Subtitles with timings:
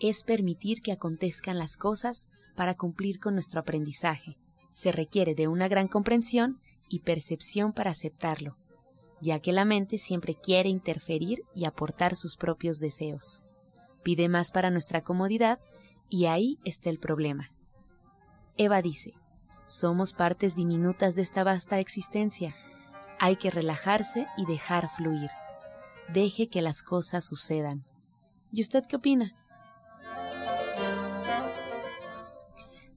[0.00, 4.36] es permitir que acontezcan las cosas para cumplir con nuestro aprendizaje.
[4.72, 8.56] Se requiere de una gran comprensión y percepción para aceptarlo,
[9.20, 13.42] ya que la mente siempre quiere interferir y aportar sus propios deseos.
[14.02, 15.60] Pide más para nuestra comodidad
[16.10, 17.48] y ahí está el problema.
[18.56, 19.14] Eva dice,
[19.66, 22.54] somos partes diminutas de esta vasta existencia.
[23.18, 25.30] Hay que relajarse y dejar fluir.
[26.12, 27.84] Deje que las cosas sucedan.
[28.52, 29.34] ¿Y usted qué opina?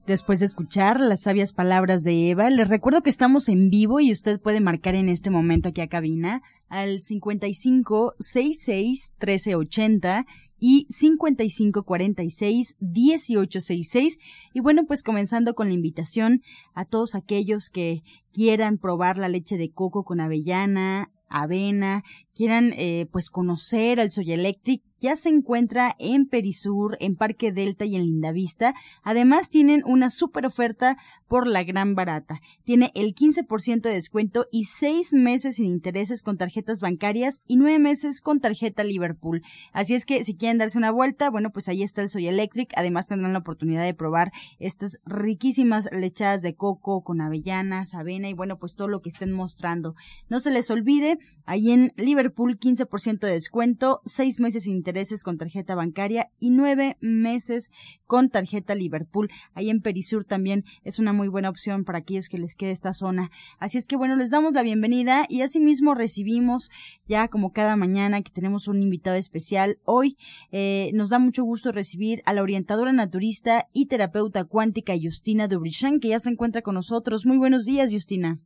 [0.08, 4.10] Después de escuchar las sabias palabras de Eva, les recuerdo que estamos en vivo y
[4.10, 10.24] usted puede marcar en este momento aquí a cabina al 55 66 1380
[10.58, 14.18] y 55 46 1866
[14.54, 16.40] y bueno pues comenzando con la invitación
[16.72, 22.02] a todos aquellos que quieran probar la leche de coco con avellana, avena,
[22.34, 27.84] quieran eh, pues conocer al Soy Electric, ya se encuentra en Perisur, en Parque Delta
[27.84, 28.74] y en Lindavista.
[29.02, 30.96] Además tienen una super oferta
[31.28, 32.40] por la gran barata.
[32.64, 37.78] Tiene el 15% de descuento y 6 meses sin intereses con tarjetas bancarias y 9
[37.78, 39.42] meses con tarjeta Liverpool.
[39.72, 42.72] Así es que si quieren darse una vuelta, bueno, pues ahí está el Soy Electric.
[42.76, 48.34] Además tendrán la oportunidad de probar estas riquísimas lechadas de coco con avellanas, avena y
[48.34, 49.94] bueno, pues todo lo que estén mostrando.
[50.28, 54.87] No se les olvide, ahí en Liverpool 15% de descuento, 6 meses sin intereses
[55.22, 57.70] con tarjeta bancaria y 9 meses
[58.06, 59.28] con tarjeta Liverpool.
[59.54, 62.94] Ahí en Perisur también es una muy buena opción para aquellos que les quede esta
[62.94, 63.30] zona.
[63.58, 66.70] Así es que bueno, les damos la bienvenida y asimismo recibimos
[67.06, 69.76] ya como cada mañana que tenemos un invitado especial.
[69.84, 70.16] Hoy
[70.52, 76.00] eh, nos da mucho gusto recibir a la orientadora naturista y terapeuta cuántica Justina Dubrichan
[76.00, 77.26] que ya se encuentra con nosotros.
[77.26, 78.38] Muy buenos días, Justina.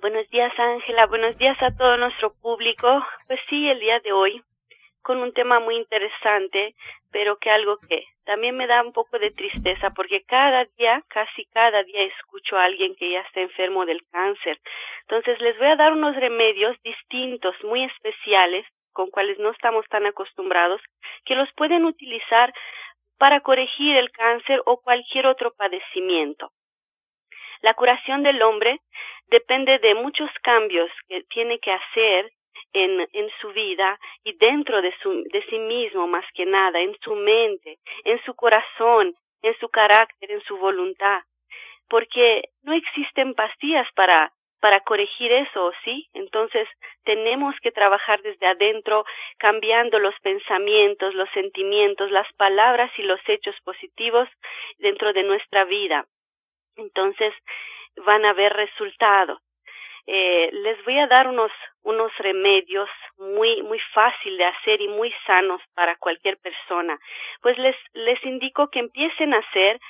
[0.00, 1.06] Buenos días, Ángela.
[1.06, 2.88] Buenos días a todo nuestro público.
[3.26, 4.42] Pues sí, el día de hoy
[5.02, 6.74] con un tema muy interesante,
[7.10, 11.46] pero que algo que también me da un poco de tristeza porque cada día, casi
[11.46, 14.58] cada día escucho a alguien que ya está enfermo del cáncer.
[15.02, 20.06] Entonces les voy a dar unos remedios distintos, muy especiales, con cuales no estamos tan
[20.06, 20.80] acostumbrados,
[21.24, 22.52] que los pueden utilizar
[23.18, 26.50] para corregir el cáncer o cualquier otro padecimiento.
[27.62, 28.80] La curación del hombre
[29.26, 32.32] depende de muchos cambios que tiene que hacer
[32.72, 36.96] en, en su vida y dentro de, su, de sí mismo más que nada, en
[37.02, 41.22] su mente, en su corazón, en su carácter, en su voluntad,
[41.88, 46.06] porque no existen pastillas para para corregir eso, ¿sí?
[46.12, 46.68] Entonces
[47.04, 49.04] tenemos que trabajar desde adentro,
[49.38, 54.28] cambiando los pensamientos, los sentimientos, las palabras y los hechos positivos
[54.78, 56.06] dentro de nuestra vida.
[56.76, 57.32] Entonces
[58.04, 59.40] van a haber resultados
[60.06, 61.52] eh, les voy a dar unos
[61.82, 62.88] unos remedios
[63.18, 66.98] muy muy fácil de hacer y muy sanos para cualquier persona.
[67.42, 69.80] Pues les les indico que empiecen a hacer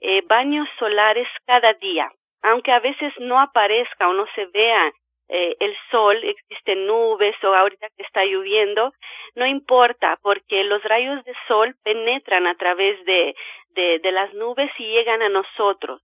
[0.00, 2.10] eh, baños solares cada día,
[2.42, 4.92] aunque a veces no aparezca o no se vea
[5.32, 8.92] eh, el sol, existen nubes o ahorita que está lloviendo,
[9.36, 13.36] no importa porque los rayos de sol penetran a través de,
[13.70, 16.02] de, de las nubes y llegan a nosotros.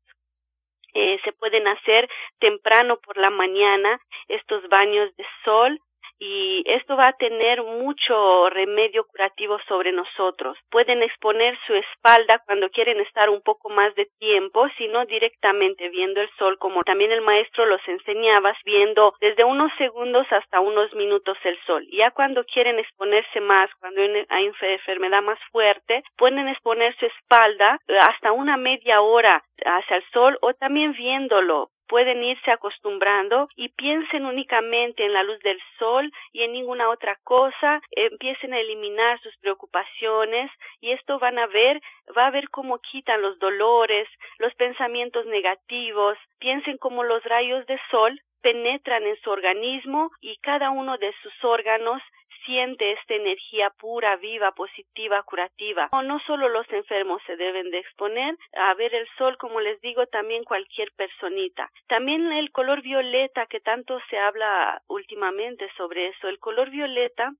[0.98, 2.08] Eh, se pueden hacer
[2.38, 5.78] temprano por la mañana estos baños de sol
[6.18, 10.56] y esto va a tener mucho remedio curativo sobre nosotros.
[10.70, 16.20] Pueden exponer su espalda cuando quieren estar un poco más de tiempo, sino directamente viendo
[16.20, 21.36] el sol, como también el maestro los enseñaba, viendo desde unos segundos hasta unos minutos
[21.44, 21.86] el sol.
[21.92, 28.32] Ya cuando quieren exponerse más, cuando hay enfermedad más fuerte, pueden exponer su espalda hasta
[28.32, 35.04] una media hora hacia el sol o también viéndolo pueden irse acostumbrando y piensen únicamente
[35.04, 40.50] en la luz del sol y en ninguna otra cosa, empiecen a eliminar sus preocupaciones
[40.80, 41.80] y esto van a ver,
[42.16, 47.78] va a ver cómo quitan los dolores, los pensamientos negativos, piensen como los rayos de
[47.90, 52.00] sol penetran en su organismo y cada uno de sus órganos
[52.46, 55.88] siente esta energía pura, viva, positiva, curativa.
[55.92, 59.80] No, no solo los enfermos se deben de exponer a ver el sol, como les
[59.80, 61.70] digo, también cualquier personita.
[61.88, 67.32] También el color violeta, que tanto se habla últimamente sobre eso, el color violeta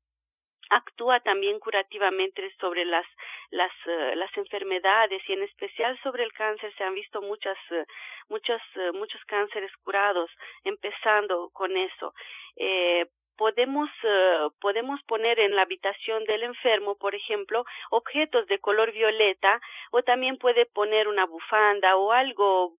[0.71, 3.07] actúa también curativamente sobre las
[3.51, 8.93] las eh, las enfermedades y en especial sobre el cáncer se han visto muchas uh,
[8.93, 10.29] muchos cánceres curados
[10.65, 12.13] empezando con eso
[13.37, 19.61] podemos, uh, podemos poner en la habitación del enfermo, por ejemplo, objetos de color violeta
[19.91, 22.75] o también puede poner una bufanda o algo,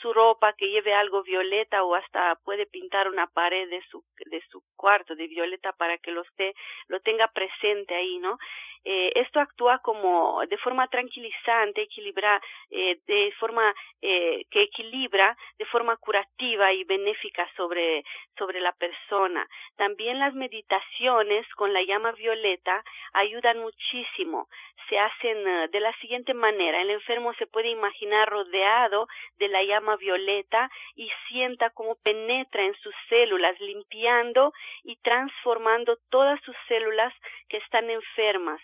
[0.00, 4.42] su ropa que lleve algo violeta o hasta puede pintar una pared de su, de
[4.50, 6.54] su cuarto de violeta para que lo, esté,
[6.88, 8.38] lo tenga presente ahí, ¿no?
[8.84, 15.64] Eh, esto actúa como de forma tranquilizante, equilibra, eh, de forma eh, que equilibra de
[15.66, 18.04] forma curativa y benéfica sobre,
[18.36, 19.46] sobre la persona.
[19.76, 24.48] También las meditaciones con la llama violeta ayudan muchísimo.
[24.88, 26.80] Se hacen eh, de la siguiente manera.
[26.80, 29.06] El enfermo se puede imaginar rodeado
[29.38, 34.52] de la llama violeta y sienta cómo penetra en sus células, limpiando
[34.84, 37.12] y transformando todas sus células
[37.48, 38.60] que están enfermas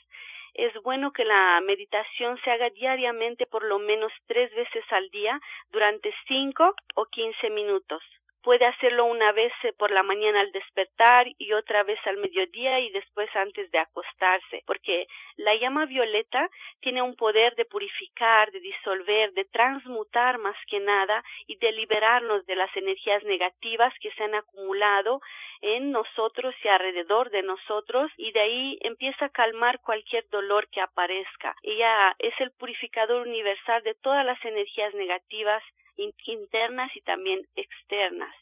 [0.55, 5.41] es bueno que la meditación se haga diariamente por lo menos tres veces al día
[5.71, 8.03] durante cinco o quince minutos
[8.49, 12.81] puede hacerlo una vez eh, por la mañana al despertar y otra vez al mediodía
[12.81, 15.07] y después antes de acostarse, porque
[15.37, 16.49] la llama violeta
[16.81, 22.47] tiene un poder de purificar, de disolver, de transmutar más que nada y de liberarnos
[22.47, 25.21] de las energías negativas que se han acumulado
[25.61, 30.81] en nosotros y alrededor de nosotros y de ahí empieza a calmar cualquier dolor que
[30.81, 31.55] aparezca.
[31.63, 35.63] Ella es el purificador universal de todas las energías negativas
[35.99, 38.35] internas y también externas.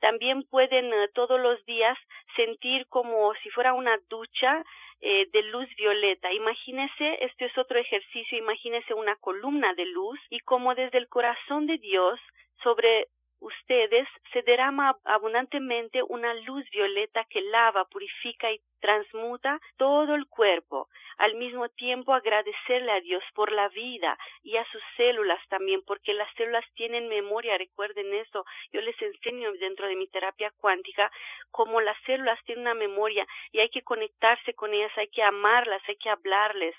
[0.00, 1.96] También pueden eh, todos los días
[2.36, 4.64] sentir como si fuera una ducha
[5.00, 6.32] eh, de luz violeta.
[6.32, 11.66] Imagínese, este es otro ejercicio, imagínese una columna de luz y como desde el corazón
[11.66, 12.20] de Dios
[12.62, 13.08] sobre
[13.40, 20.88] ustedes se derrama abundantemente una luz violeta que lava, purifica y transmuta todo el cuerpo.
[21.18, 26.12] Al mismo tiempo agradecerle a Dios por la vida y a sus células también, porque
[26.14, 28.44] las células tienen memoria, recuerden eso.
[28.72, 31.10] Yo les enseño dentro de mi terapia cuántica
[31.50, 35.82] cómo las células tienen una memoria y hay que conectarse con ellas, hay que amarlas,
[35.88, 36.74] hay que hablarles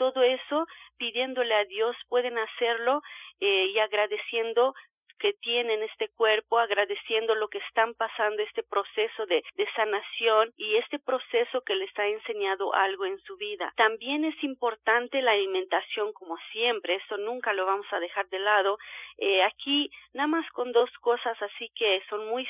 [0.00, 0.66] todo eso
[0.96, 3.02] pidiéndole a Dios pueden hacerlo
[3.38, 4.74] eh, y agradeciendo
[5.20, 9.44] que tienen este cuerpo, agradeciendo lo que están pasando, este proceso de,
[9.76, 13.72] sanación y este proceso que les ha enseñado algo en su vida.
[13.76, 18.78] También es importante la alimentación, como siempre, eso nunca lo vamos a dejar de lado.
[19.18, 22.48] Eh, aquí, nada más con dos cosas así que son muy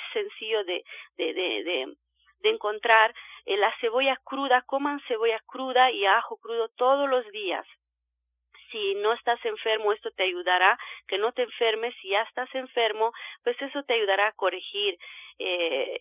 [0.66, 0.84] de
[2.42, 3.14] de encontrar
[3.44, 7.66] eh, la cebolla cruda, coman cebolla cruda y ajo crudo todos los días
[8.70, 13.12] si no estás enfermo, esto te ayudará, que no te enfermes, si ya estás enfermo,
[13.42, 14.98] pues eso te ayudará a corregir
[15.38, 15.98] eh,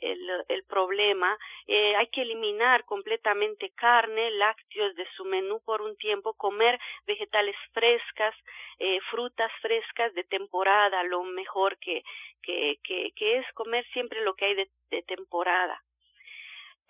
[0.47, 1.37] el, problema.
[1.67, 7.55] Eh, hay que eliminar completamente carne, lácteos de su menú por un tiempo, comer vegetales
[7.73, 8.35] frescas,
[8.77, 12.03] eh, frutas frescas de temporada, lo mejor que,
[12.43, 15.81] que, que, que es comer siempre lo que hay de temporada.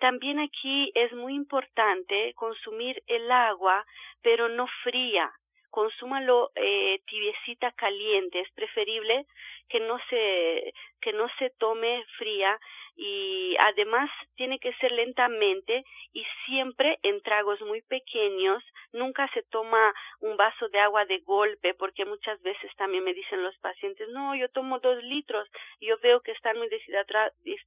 [0.00, 3.84] También aquí es muy importante consumir el agua,
[4.22, 5.30] pero no fría
[5.70, 9.26] consúmalo eh, tibiecita caliente, es preferible
[9.68, 12.58] que no se que no se tome fría
[13.02, 19.94] y además tiene que ser lentamente y siempre en tragos muy pequeños, nunca se toma
[20.20, 24.34] un vaso de agua de golpe porque muchas veces también me dicen los pacientes, no,
[24.34, 25.48] yo tomo dos litros,
[25.80, 26.68] yo veo que están muy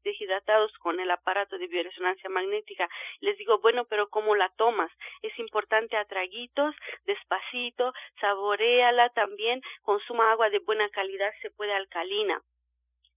[0.03, 2.87] deshidratados con el aparato de bioresonancia magnética,
[3.21, 4.91] les digo, bueno, pero ¿cómo la tomas?
[5.23, 6.75] Es importante a traguitos,
[7.05, 12.39] despacito, saboreala también, consuma agua de buena calidad, se puede alcalina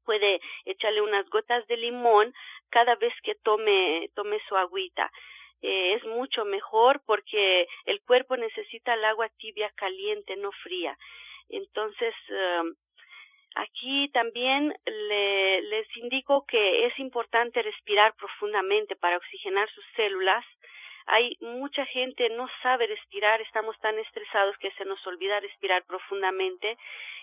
[0.07, 2.33] puede echarle unas gotas de limón
[2.71, 5.11] cada vez que tome, tome su agüita.
[5.61, 10.97] Eh, es mucho mejor porque el cuerpo necesita el agua tibia caliente, no fría.
[11.49, 12.75] Entonces, um,
[13.57, 20.45] aquí también le, les indico que es importante respirar profundamente para oxigenar sus células
[21.07, 26.77] hay mucha gente no sabe respirar, estamos tan estresados que se nos olvida respirar profundamente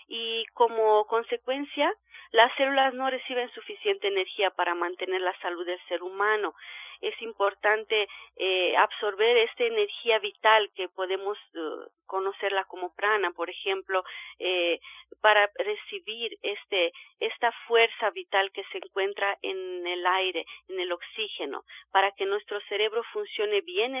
[0.08, 1.92] y como consecuencia
[2.34, 6.54] las células no reciben suficiente energía para mantener la salud del ser humano.
[7.00, 11.60] Es importante eh, absorber esta energía vital que podemos eh,
[12.06, 14.02] conocerla como prana, por ejemplo,
[14.40, 14.80] eh,
[15.20, 21.62] para recibir este, esta fuerza vital que se encuentra en el aire, en el oxígeno.
[21.92, 23.94] Para que nuestro cerebro funcione bien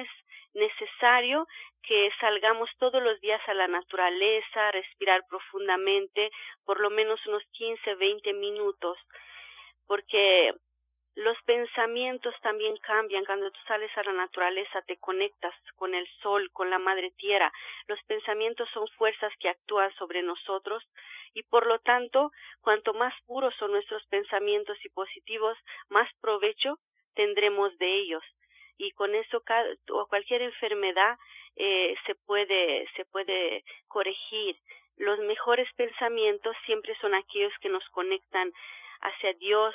[0.54, 1.46] necesario
[1.82, 6.30] que salgamos todos los días a la naturaleza, respirar profundamente,
[6.64, 8.98] por lo menos unos 15, 20 minutos,
[9.86, 10.54] porque
[11.16, 13.24] los pensamientos también cambian.
[13.24, 17.52] Cuando tú sales a la naturaleza, te conectas con el sol, con la madre tierra.
[17.86, 20.82] Los pensamientos son fuerzas que actúan sobre nosotros
[21.34, 22.30] y por lo tanto,
[22.60, 25.58] cuanto más puros son nuestros pensamientos y positivos,
[25.88, 26.78] más provecho
[27.14, 28.24] tendremos de ellos.
[28.76, 29.42] Y con eso
[29.92, 31.16] o cualquier enfermedad
[31.56, 34.56] eh, se puede se puede corregir.
[34.96, 38.52] Los mejores pensamientos siempre son aquellos que nos conectan
[39.00, 39.74] hacia Dios,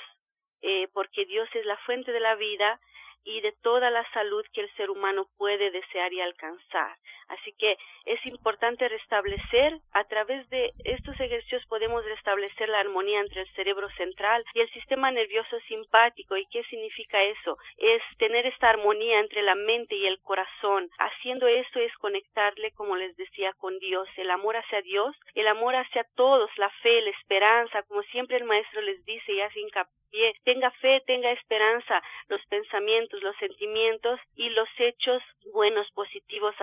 [0.61, 2.79] eh, porque Dios es la fuente de la vida
[3.23, 6.97] y de toda la salud que el ser humano puede desear y alcanzar.
[7.29, 13.41] Así que es importante restablecer, a través de estos ejercicios podemos restablecer la armonía entre
[13.41, 16.35] el cerebro central y el sistema nervioso simpático.
[16.35, 17.57] ¿Y qué significa eso?
[17.77, 20.89] Es tener esta armonía entre la mente y el corazón.
[20.97, 25.75] Haciendo esto es conectarle, como les decía, con Dios, el amor hacia Dios, el amor
[25.75, 30.33] hacia todos, la fe, la esperanza, como siempre el maestro les dice y hace hincapié,
[30.43, 35.21] tenga fe, tenga esperanza, los pensamientos, los sentimientos y los hechos
[35.53, 36.55] buenos, positivos,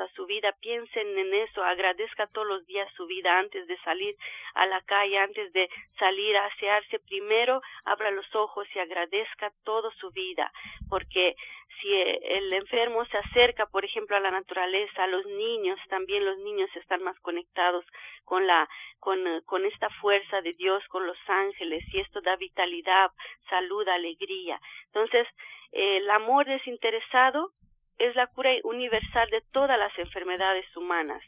[0.00, 4.16] a su vida, piensen en eso, agradezca todos los días su vida antes de salir
[4.54, 9.90] a la calle, antes de salir a asearse, primero abra los ojos y agradezca toda
[9.96, 10.52] su vida,
[10.88, 11.34] porque
[11.80, 16.38] si el enfermo se acerca, por ejemplo, a la naturaleza, a los niños, también los
[16.38, 17.84] niños están más conectados
[18.24, 23.10] con la, con, con esta fuerza de Dios, con los ángeles, y esto da vitalidad,
[23.48, 24.60] salud, alegría.
[24.86, 25.26] Entonces,
[25.72, 27.50] el amor desinteresado
[27.98, 31.22] es la cura universal de todas las enfermedades humanas.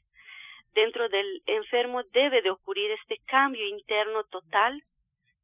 [0.74, 4.82] Dentro del enfermo debe de ocurrir este cambio interno total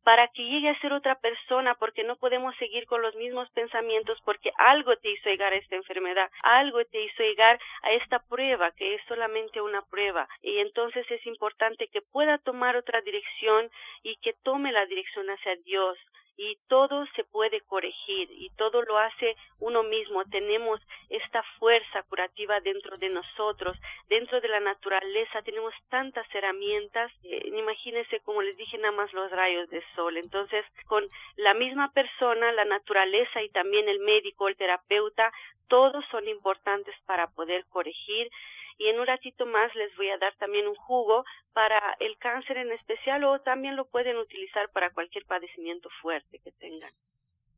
[0.06, 4.16] para que llegue a ser otra persona, porque no podemos seguir con los mismos pensamientos,
[4.24, 8.70] porque algo te hizo llegar a esta enfermedad, algo te hizo llegar a esta prueba,
[8.70, 10.28] que es solamente una prueba.
[10.42, 13.68] Y entonces es importante que pueda tomar otra dirección
[14.04, 15.98] y que tome la dirección hacia Dios,
[16.36, 20.24] y todo se puede corregir y todo lo hace uno mismo.
[20.26, 23.76] Tenemos esta fuerza curativa dentro de nosotros,
[24.08, 27.10] dentro de la naturaleza tenemos tantas herramientas.
[27.24, 30.16] Eh, imagínense, como les dije, nada más los rayos de sol.
[30.16, 35.32] Entonces, con la misma persona, la naturaleza y también el médico, el terapeuta,
[35.68, 38.30] todos son importantes para poder corregir
[38.78, 42.58] y en un ratito más les voy a dar también un jugo para el cáncer
[42.58, 46.92] en especial o también lo pueden utilizar para cualquier padecimiento fuerte que tengan.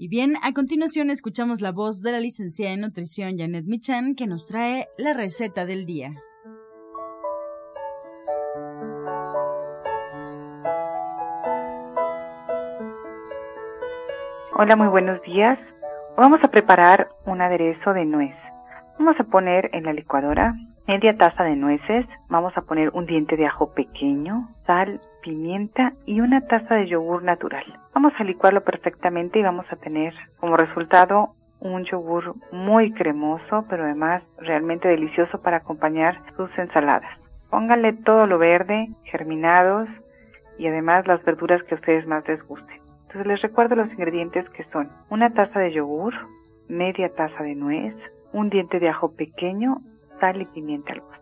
[0.00, 4.28] Y bien, a continuación escuchamos la voz de la licenciada en nutrición Janet Michan que
[4.28, 6.14] nos trae la receta del día.
[14.56, 15.58] Hola, muy buenos días.
[16.16, 18.36] Vamos a preparar un aderezo de nuez.
[19.00, 20.54] Vamos a poner en la licuadora
[20.86, 26.20] media taza de nueces, vamos a poner un diente de ajo pequeño, sal, pimienta y
[26.20, 27.64] una taza de yogur natural.
[28.00, 33.82] Vamos a licuarlo perfectamente y vamos a tener como resultado un yogur muy cremoso, pero
[33.82, 37.10] además realmente delicioso para acompañar sus ensaladas.
[37.50, 39.88] Pónganle todo lo verde, germinados
[40.60, 42.80] y además las verduras que a ustedes más les gusten.
[43.08, 46.14] Entonces les recuerdo los ingredientes que son una taza de yogur,
[46.68, 47.96] media taza de nuez,
[48.32, 49.78] un diente de ajo pequeño,
[50.20, 51.18] sal y pimienta al gusto.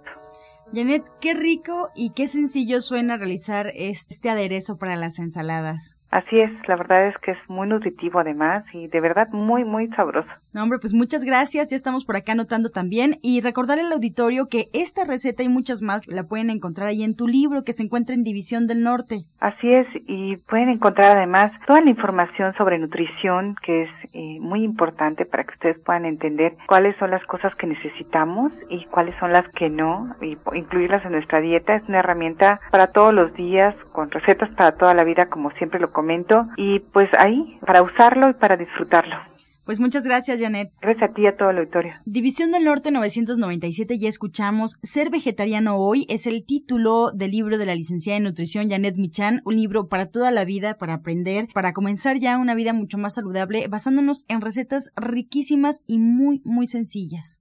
[0.74, 5.96] Janet, qué rico y qué sencillo suena realizar este aderezo para las ensaladas.
[6.10, 9.88] Así es, la verdad es que es muy nutritivo además y de verdad muy, muy
[9.88, 10.28] sabroso.
[10.52, 14.46] No, hombre, pues muchas gracias, ya estamos por acá anotando también y recordar al auditorio
[14.46, 17.82] que esta receta y muchas más la pueden encontrar ahí en tu libro que se
[17.82, 19.24] encuentra en División del Norte.
[19.40, 24.62] Así es, y pueden encontrar además toda la información sobre nutrición que es eh, muy
[24.62, 29.32] importante para que ustedes puedan entender cuáles son las cosas que necesitamos y cuáles son
[29.32, 31.74] las que no y incluirlas en nuestra dieta.
[31.74, 35.80] Es una herramienta para todos los días con recetas para toda la vida como siempre
[35.80, 39.16] lo comento y pues ahí para usarlo y para disfrutarlo.
[39.64, 40.70] Pues muchas gracias, Janet.
[40.80, 41.94] Gracias a ti y a todo el auditorio.
[42.04, 44.76] División del Norte 997, ya escuchamos.
[44.82, 49.40] Ser vegetariano hoy es el título del libro de la licenciada en nutrición Janet Michan,
[49.44, 53.14] un libro para toda la vida, para aprender, para comenzar ya una vida mucho más
[53.14, 57.40] saludable, basándonos en recetas riquísimas y muy, muy sencillas.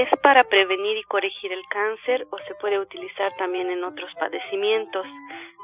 [0.00, 5.06] es para prevenir y corregir el cáncer o se puede utilizar también en otros padecimientos.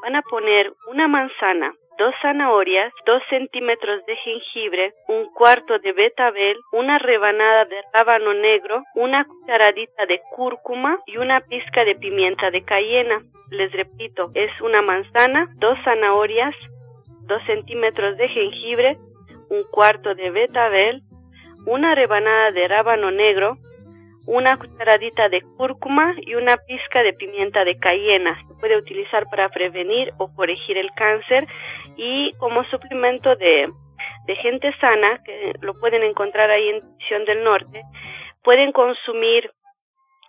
[0.02, 6.58] Van a poner una manzana, dos zanahorias, dos centímetros de jengibre, un cuarto de betabel,
[6.72, 12.64] una rebanada de rábano negro, una cucharadita de cúrcuma y una pizca de pimienta de
[12.64, 13.22] cayena.
[13.50, 16.54] Les repito, es una manzana, dos zanahorias,
[17.22, 18.98] dos centímetros de jengibre,
[19.48, 21.02] un cuarto de betabel,
[21.66, 23.58] una rebanada de rábano negro,
[24.26, 28.40] una cucharadita de cúrcuma y una pizca de pimienta de cayena.
[28.48, 31.46] Se puede utilizar para prevenir o corregir el cáncer
[31.96, 33.70] y como suplemento de,
[34.26, 37.82] de gente sana, que lo pueden encontrar ahí en División del Norte,
[38.42, 39.50] pueden consumir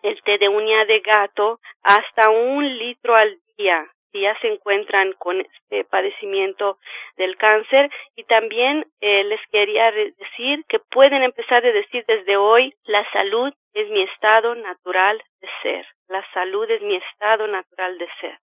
[0.04, 5.12] el té de uña de gato hasta un litro al día si ya se encuentran
[5.14, 6.78] con este padecimiento
[7.18, 12.74] del cáncer y también eh, les quería decir que pueden empezar a decir desde hoy
[12.86, 15.86] la salud es mi estado natural de ser.
[16.08, 18.40] La salud es mi estado natural de ser.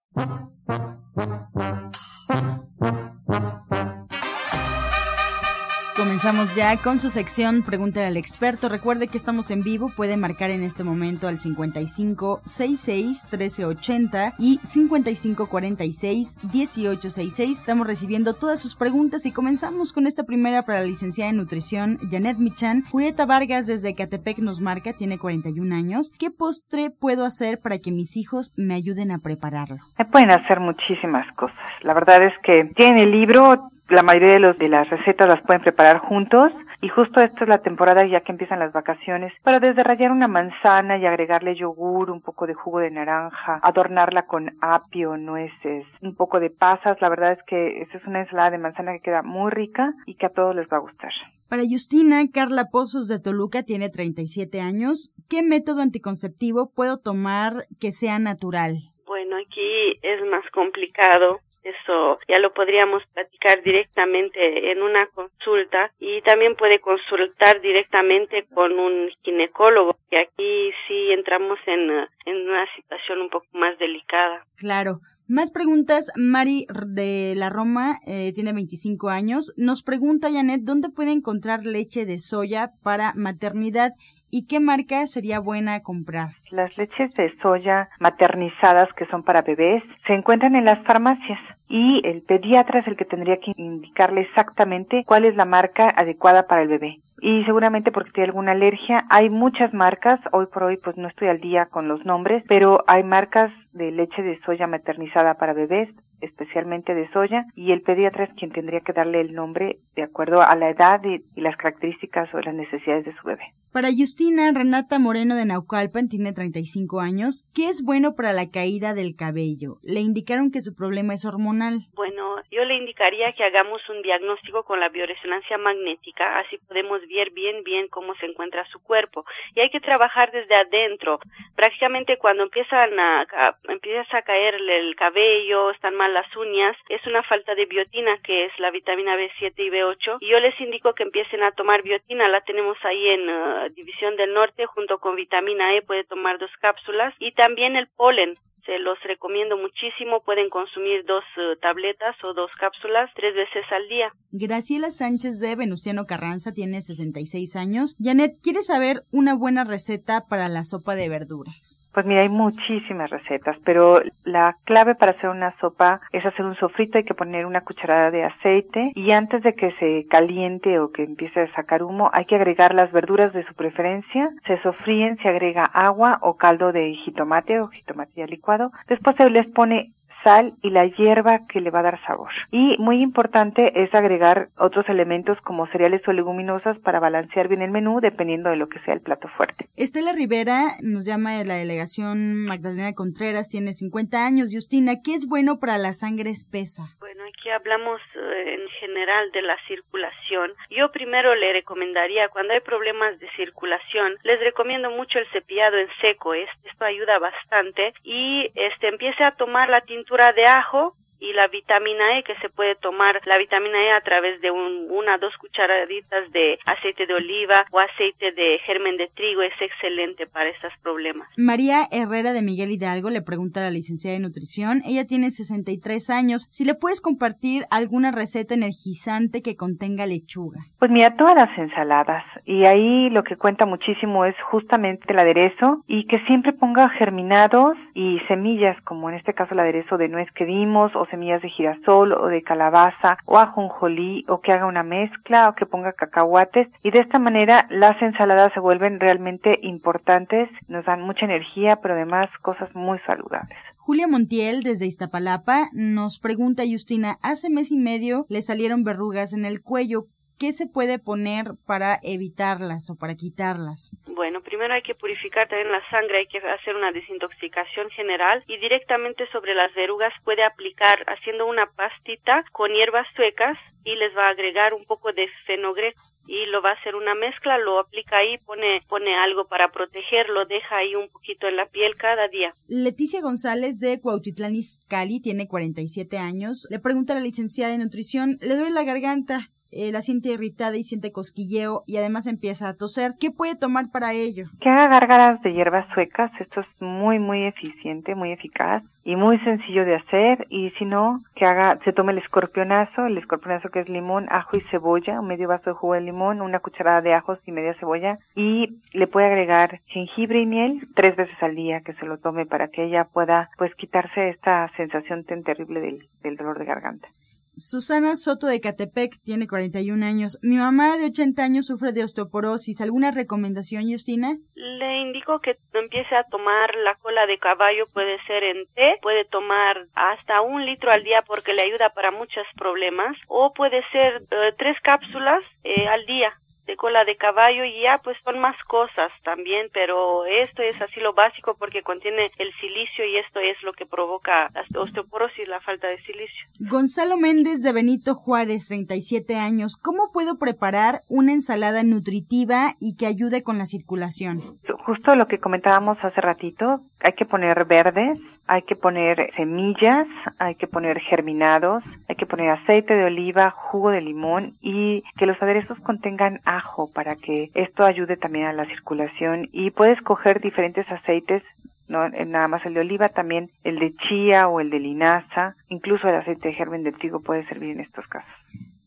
[6.22, 8.68] Comenzamos ya con su sección Pregúntale al experto.
[8.68, 14.60] Recuerde que estamos en vivo, puede marcar en este momento al 55 66 1380 y
[14.62, 17.58] 55 46 1866.
[17.58, 21.98] Estamos recibiendo todas sus preguntas y comenzamos con esta primera para la licenciada en nutrición
[22.08, 22.84] Janet Michan.
[22.88, 26.12] Julieta Vargas desde Catepec nos marca, tiene 41 años.
[26.20, 29.78] ¿Qué postre puedo hacer para que mis hijos me ayuden a prepararlo?
[30.12, 31.58] pueden hacer muchísimas cosas.
[31.80, 35.42] La verdad es que tiene el libro la mayoría de, los, de las recetas las
[35.42, 39.60] pueden preparar juntos y justo esta es la temporada ya que empiezan las vacaciones para
[39.60, 44.56] desde rallar una manzana y agregarle yogur, un poco de jugo de naranja, adornarla con
[44.60, 47.00] apio, nueces, un poco de pasas.
[47.00, 50.16] La verdad es que esta es una ensalada de manzana que queda muy rica y
[50.16, 51.12] que a todos les va a gustar.
[51.48, 55.12] Para Justina, Carla Pozos de Toluca tiene 37 años.
[55.28, 58.78] ¿Qué método anticonceptivo puedo tomar que sea natural?
[59.06, 66.20] Bueno, aquí es más complicado eso ya lo podríamos platicar directamente en una consulta y
[66.22, 71.90] también puede consultar directamente con un ginecólogo, que aquí sí entramos en,
[72.26, 74.44] en una situación un poco más delicada.
[74.56, 74.98] Claro.
[75.28, 76.12] Más preguntas.
[76.16, 79.54] Mari de la Roma eh, tiene 25 años.
[79.56, 83.92] Nos pregunta Janet, ¿dónde puede encontrar leche de soya para maternidad
[84.34, 86.30] ¿Y qué marca sería buena comprar?
[86.50, 92.00] Las leches de soya maternizadas que son para bebés se encuentran en las farmacias y
[92.02, 96.62] el pediatra es el que tendría que indicarle exactamente cuál es la marca adecuada para
[96.62, 96.96] el bebé.
[97.20, 99.04] y seguramente porque tiene alguna alergia.
[99.08, 102.82] Hay muchas marcas, hoy por hoy pues no estoy al día con los nombres, pero
[102.88, 105.88] hay marcas de leche de soya maternizada para bebés,
[106.22, 110.42] especialmente de soya, y el pediatra es quien tendría que darle el nombre de acuerdo
[110.42, 113.52] a la edad y, las características o las necesidades de su bebé.
[113.72, 117.48] Para Justina, Renata Moreno de Naucalpan tiene 35 años.
[117.54, 119.78] ¿Qué es bueno para la caída del cabello?
[119.82, 121.80] Le indicaron que su problema es hormonal.
[121.94, 127.30] Bueno, yo le indicaría que hagamos un diagnóstico con la bioresonancia magnética, así podemos ver
[127.30, 129.24] bien, bien cómo se encuentra su cuerpo.
[129.54, 131.18] Y hay que trabajar desde adentro.
[131.56, 137.04] Prácticamente cuando empiezan a, a empieza a caer el cabello, están mal las uñas, es
[137.06, 140.94] una falta de biotina que es la vitamina B7 y B8 y yo les indico
[140.94, 145.16] que empiecen a tomar biotina, la tenemos ahí en uh, División del Norte junto con
[145.16, 150.22] vitamina E, puede tomar dos cápsulas y también el polen, se los recomiendo muchísimo.
[150.24, 154.12] Pueden consumir dos uh, tabletas o dos cápsulas tres veces al día.
[154.30, 157.96] Graciela Sánchez de Venustiano Carranza tiene 66 años.
[157.98, 161.81] Janet, ¿quiere saber una buena receta para la sopa de verduras?
[161.92, 166.56] Pues mira, hay muchísimas recetas, pero la clave para hacer una sopa es hacer un
[166.56, 170.90] sofrito, hay que poner una cucharada de aceite y antes de que se caliente o
[170.90, 175.18] que empiece a sacar humo, hay que agregar las verduras de su preferencia, se sofríen,
[175.18, 179.92] se agrega agua o caldo de jitomate o jitomate ya licuado, después se les pone
[180.22, 182.30] sal y la hierba que le va a dar sabor.
[182.50, 187.70] Y muy importante es agregar otros elementos como cereales o leguminosas para balancear bien el
[187.70, 189.66] menú dependiendo de lo que sea el plato fuerte.
[189.76, 194.50] Estela Rivera nos llama de la delegación Magdalena Contreras, tiene 50 años.
[194.52, 196.84] Justina, ¿qué es bueno para la sangre espesa?
[197.00, 200.52] Bueno, aquí hablamos eh, en general de la circulación.
[200.70, 205.88] Yo primero le recomendaría, cuando hay problemas de circulación, les recomiendo mucho el cepillado en
[206.00, 206.34] seco.
[206.34, 212.18] Esto ayuda bastante y este empiece a tomar la tintura de ajo y la vitamina
[212.18, 216.30] E que se puede tomar la vitamina E a través de un, una dos cucharaditas
[216.32, 221.28] de aceite de oliva o aceite de germen de trigo es excelente para estos problemas.
[221.36, 226.10] María Herrera de Miguel Hidalgo le pregunta a la licenciada de nutrición, ella tiene 63
[226.10, 230.58] años, si le puedes compartir alguna receta energizante que contenga lechuga.
[230.80, 235.84] Pues mira, todas las ensaladas y ahí lo que cuenta muchísimo es justamente el aderezo
[235.86, 240.28] y que siempre ponga germinados y semillas como en este caso el aderezo de nuez
[240.32, 244.82] que vimos o semillas de girasol o de calabaza o ajonjolí o que haga una
[244.82, 250.48] mezcla o que ponga cacahuates y de esta manera las ensaladas se vuelven realmente importantes,
[250.66, 253.58] nos dan mucha energía, pero además cosas muy saludables.
[253.76, 259.44] Julia Montiel, desde Iztapalapa, nos pregunta Justina, hace mes y medio le salieron verrugas en
[259.44, 260.04] el cuello.
[260.42, 263.96] ¿Qué se puede poner para evitarlas o para quitarlas?
[264.08, 268.56] Bueno, primero hay que purificar también la sangre, hay que hacer una desintoxicación general y
[268.58, 274.26] directamente sobre las verrugas puede aplicar haciendo una pastita con hierbas suecas y les va
[274.26, 278.18] a agregar un poco de fenogreco y lo va a hacer una mezcla, lo aplica
[278.18, 282.52] ahí, pone, pone algo para protegerlo, deja ahí un poquito en la piel cada día.
[282.68, 286.66] Leticia González de Cuautitlán Izcalli tiene 47 años.
[286.70, 290.76] Le pregunta a la licenciada de nutrición, le duele la garganta, eh, la siente irritada
[290.76, 293.14] y siente cosquilleo y además empieza a toser.
[293.18, 294.46] ¿Qué puede tomar para ello?
[294.60, 296.30] Que haga gárgaras de hierbas suecas.
[296.38, 300.46] Esto es muy, muy eficiente, muy eficaz y muy sencillo de hacer.
[300.50, 304.56] Y si no, que haga, se tome el escorpionazo, el escorpionazo que es limón, ajo
[304.56, 307.74] y cebolla, un medio vaso de jugo de limón, una cucharada de ajos y media
[307.74, 312.18] cebolla y le puede agregar jengibre y miel tres veces al día que se lo
[312.18, 317.08] tome para que ella pueda pues quitarse esta sensación tan terrible del dolor de garganta.
[317.56, 320.38] Susana Soto de Catepec tiene 41 años.
[320.42, 322.80] Mi mamá de 80 años sufre de osteoporosis.
[322.80, 324.36] ¿Alguna recomendación, Justina?
[324.54, 329.24] Le indico que empiece a tomar la cola de caballo, puede ser en té, puede
[329.26, 334.22] tomar hasta un litro al día porque le ayuda para muchos problemas, o puede ser
[334.30, 336.32] eh, tres cápsulas eh, al día
[336.72, 341.00] de cola de caballo y ya pues son más cosas también, pero esto es así
[341.00, 345.60] lo básico porque contiene el silicio y esto es lo que provoca la osteoporosis, la
[345.60, 346.46] falta de silicio.
[346.60, 353.06] Gonzalo Méndez de Benito Juárez, 37 años, ¿cómo puedo preparar una ensalada nutritiva y que
[353.06, 354.40] ayude con la circulación?
[354.84, 358.18] Justo lo que comentábamos hace ratito, hay que poner verdes,
[358.48, 360.08] hay que poner semillas,
[360.40, 365.26] hay que poner germinados, hay que poner aceite de oliva, jugo de limón y que
[365.26, 370.40] los aderezos contengan ajo para que esto ayude también a la circulación y puedes coger
[370.40, 371.44] diferentes aceites
[371.88, 375.54] no eh, nada más el de oliva, también el de chía o el de linaza,
[375.68, 378.32] incluso el aceite de germen de trigo puede servir en estos casos.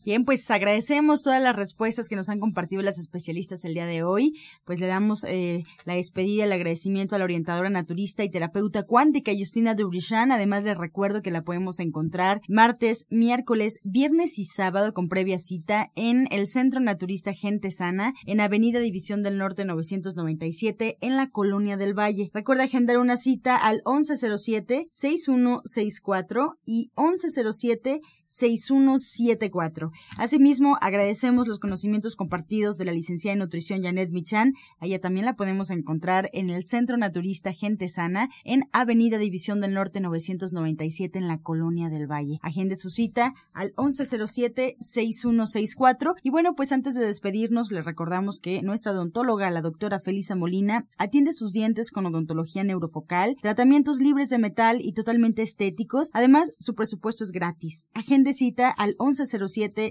[0.06, 4.04] Bien, pues agradecemos todas las respuestas que nos han compartido las especialistas el día de
[4.04, 4.38] hoy.
[4.64, 9.32] Pues le damos eh, la despedida, el agradecimiento a la orientadora naturista y terapeuta cuántica
[9.36, 10.30] Justina Dubrichan.
[10.30, 15.90] Además, les recuerdo que la podemos encontrar martes, miércoles, viernes y sábado con previa cita
[15.96, 21.76] en el Centro Naturista Gente Sana, en Avenida División del Norte 997, en la Colonia
[21.76, 22.30] del Valle.
[22.32, 29.92] Recuerda agendar una cita al 1107-6164 y 1107 6174.
[30.18, 34.54] Asimismo, agradecemos los conocimientos compartidos de la licenciada en nutrición Janet Michan.
[34.78, 39.74] Allá también la podemos encontrar en el Centro Naturista Gente Sana, en Avenida División del
[39.74, 42.40] Norte 997 en la Colonia del Valle.
[42.42, 46.14] Agende su cita al 1107-6164.
[46.22, 50.86] Y bueno, pues antes de despedirnos, les recordamos que nuestra odontóloga, la doctora Felisa Molina,
[50.98, 56.10] atiende sus dientes con odontología neurofocal, tratamientos libres de metal y totalmente estéticos.
[56.12, 57.86] Además, su presupuesto es gratis
[58.24, 58.94] de cita al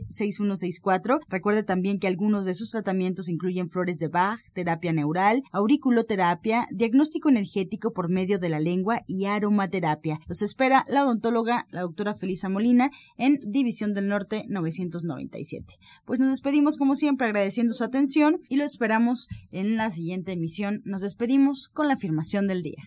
[0.03, 1.19] 1107-6164.
[1.29, 7.29] Recuerde también que algunos de sus tratamientos incluyen flores de Bach, terapia neural, auriculoterapia, diagnóstico
[7.29, 10.19] energético por medio de la lengua y aromaterapia.
[10.27, 15.75] Los espera la odontóloga, la doctora Felisa Molina, en División del Norte 997.
[16.05, 20.81] Pues nos despedimos como siempre agradeciendo su atención y lo esperamos en la siguiente emisión.
[20.85, 22.83] Nos despedimos con la afirmación del día.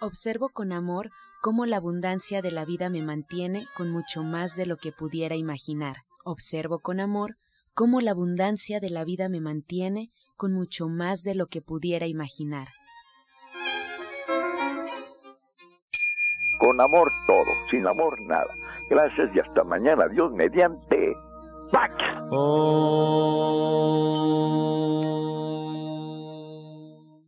[0.00, 1.10] Observo con amor
[1.42, 5.34] cómo la abundancia de la vida me mantiene con mucho más de lo que pudiera
[5.34, 5.96] imaginar.
[6.24, 7.36] Observo con amor
[7.74, 12.06] cómo la abundancia de la vida me mantiene con mucho más de lo que pudiera
[12.06, 12.68] imaginar.
[16.60, 18.54] Con amor todo, sin amor nada.
[18.88, 20.06] Gracias y hasta mañana.
[20.06, 21.16] Dios mediante.
[21.72, 21.92] ¡Pax!
[22.30, 23.72] Oh.